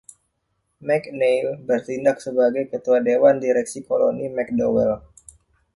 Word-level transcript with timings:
MacNeil 0.87 1.47
bertindak 1.67 2.17
sebagai 2.25 2.63
Ketua 2.73 2.97
Dewan 3.07 3.37
Direksi 3.43 3.79
Koloni 3.87 4.27
MacDowell. 4.37 4.93